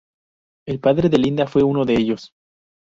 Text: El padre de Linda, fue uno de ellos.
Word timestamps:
El 0.67 0.79
padre 0.79 1.09
de 1.09 1.19
Linda, 1.19 1.45
fue 1.45 1.61
uno 1.61 1.85
de 1.85 1.93
ellos. 1.93 2.33